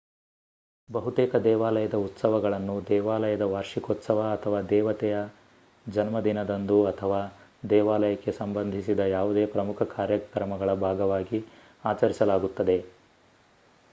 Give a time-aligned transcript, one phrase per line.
[0.89, 5.17] ಬಹುತೇಕ ದೇವಾಲಯದ ಉತ್ಸವಗಳನ್ನು ದೇವಾಲಯದ ವಾರ್ಷಿಕೋತ್ಸವ ಅಥವಾ ದೇವತೆಯ
[5.85, 7.21] ಜನ್ಮದಿನದಂದು ಅಥವಾ
[7.69, 11.41] ದೇವಾಲಯಕ್ಕೆ ಸಂಬಂಧಿಸಿದ ಯಾವುದೇ ಪ್ರಮುಖ ಕಾರ್ಯಕ್ರಮಗಳ ಭಾಗವಾಗಿ
[11.85, 12.79] ಅಚರಿಸಲಾಗುತ್ತದೆ